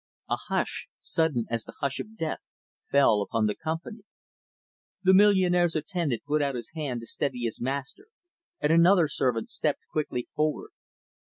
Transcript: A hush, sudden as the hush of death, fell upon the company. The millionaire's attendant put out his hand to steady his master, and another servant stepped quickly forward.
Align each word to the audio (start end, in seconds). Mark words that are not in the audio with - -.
A 0.29 0.35
hush, 0.47 0.87
sudden 0.99 1.45
as 1.51 1.65
the 1.65 1.75
hush 1.79 1.99
of 1.99 2.17
death, 2.17 2.39
fell 2.91 3.21
upon 3.21 3.45
the 3.45 3.53
company. 3.53 4.01
The 5.03 5.13
millionaire's 5.13 5.75
attendant 5.75 6.23
put 6.25 6.41
out 6.41 6.55
his 6.55 6.71
hand 6.73 7.01
to 7.01 7.05
steady 7.05 7.41
his 7.41 7.61
master, 7.61 8.07
and 8.59 8.73
another 8.73 9.07
servant 9.07 9.51
stepped 9.51 9.81
quickly 9.91 10.27
forward. 10.35 10.71